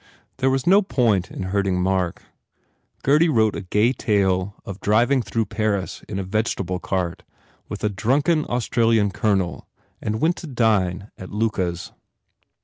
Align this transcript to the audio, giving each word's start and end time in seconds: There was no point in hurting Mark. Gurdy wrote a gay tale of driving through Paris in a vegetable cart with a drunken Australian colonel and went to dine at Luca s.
There 0.37 0.49
was 0.49 0.65
no 0.65 0.81
point 0.81 1.29
in 1.29 1.43
hurting 1.43 1.79
Mark. 1.79 2.23
Gurdy 3.03 3.29
wrote 3.29 3.55
a 3.55 3.61
gay 3.61 3.93
tale 3.93 4.55
of 4.65 4.81
driving 4.81 5.21
through 5.21 5.45
Paris 5.45 6.03
in 6.09 6.17
a 6.17 6.23
vegetable 6.23 6.79
cart 6.79 7.21
with 7.69 7.83
a 7.83 7.89
drunken 7.89 8.43
Australian 8.45 9.11
colonel 9.11 9.67
and 10.01 10.19
went 10.19 10.37
to 10.37 10.47
dine 10.47 11.11
at 11.19 11.29
Luca 11.29 11.69
s. 11.73 11.91